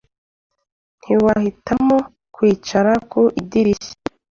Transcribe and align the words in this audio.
Ntiwahitamo 1.01 1.97
kwicara 2.35 2.91
ku 3.09 3.21
idirishya? 3.39 3.93